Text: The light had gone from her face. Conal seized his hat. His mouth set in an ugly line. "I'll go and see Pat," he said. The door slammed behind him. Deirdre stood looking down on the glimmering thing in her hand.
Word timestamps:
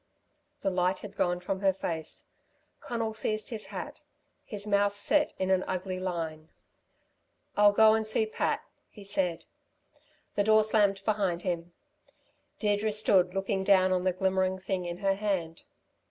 The 0.63 0.71
light 0.71 0.97
had 1.05 1.15
gone 1.15 1.39
from 1.41 1.59
her 1.59 1.73
face. 1.73 2.27
Conal 2.79 3.13
seized 3.13 3.49
his 3.51 3.67
hat. 3.67 4.01
His 4.43 4.65
mouth 4.65 4.97
set 4.97 5.33
in 5.37 5.51
an 5.51 5.63
ugly 5.67 5.99
line. 5.99 6.49
"I'll 7.55 7.71
go 7.71 7.93
and 7.93 8.07
see 8.07 8.25
Pat," 8.25 8.61
he 8.89 9.03
said. 9.03 9.45
The 10.33 10.43
door 10.43 10.63
slammed 10.63 11.05
behind 11.05 11.43
him. 11.43 11.73
Deirdre 12.57 12.91
stood 12.91 13.35
looking 13.35 13.63
down 13.63 13.91
on 13.91 14.03
the 14.03 14.11
glimmering 14.11 14.57
thing 14.57 14.87
in 14.87 14.97
her 14.97 15.13
hand. 15.13 15.65